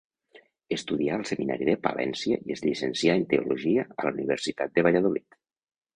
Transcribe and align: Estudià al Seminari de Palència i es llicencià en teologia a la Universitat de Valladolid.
Estudià 0.75 1.17
al 1.17 1.25
Seminari 1.31 1.67
de 1.69 1.75
Palència 1.83 2.39
i 2.49 2.55
es 2.57 2.65
llicencià 2.69 3.19
en 3.21 3.27
teologia 3.35 3.87
a 4.01 4.09
la 4.09 4.15
Universitat 4.17 4.77
de 4.79 4.87
Valladolid. 4.89 5.43